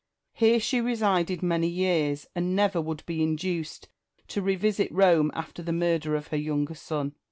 Here 0.33 0.59
she 0.59 0.81
resided 0.81 1.43
many 1.43 1.67
years, 1.67 2.25
and 2.33 2.55
never 2.55 2.81
would 2.81 3.05
be 3.05 3.21
induced 3.21 3.87
to 4.29 4.41
revisit 4.41 4.91
Rome 4.91 5.29
after 5.35 5.61
the 5.61 5.71
murder 5.73 6.15
of 6.15 6.29
her 6.29 6.37
younger 6.37 6.73
son. 6.73 7.13